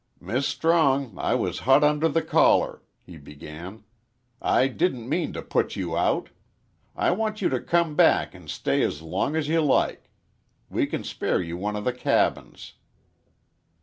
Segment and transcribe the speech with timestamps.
[0.19, 3.83] "Miss Strong, I was hot under the collar," he began.
[4.41, 6.29] "I didn't mean to put you out.
[6.95, 10.09] I want you to come back and stay as long as you like.
[10.71, 12.73] We can spare you one of the cabins."